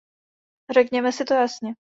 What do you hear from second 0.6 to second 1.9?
Řekněme si to jasně.